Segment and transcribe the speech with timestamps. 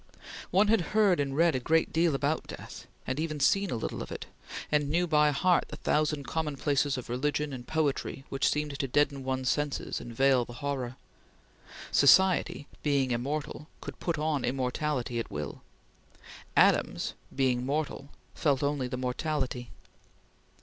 [0.49, 4.01] One had heard and read a great deal about death, and even seen a little
[4.01, 4.25] of it,
[4.71, 9.23] and knew by heart the thousand commonplaces of religion and poetry which seemed to deaden
[9.23, 10.95] one's senses and veil the horror.
[11.91, 15.61] Society being immortal, could put on immortality at will.
[16.57, 19.69] Adams being mortal, felt only the mortality.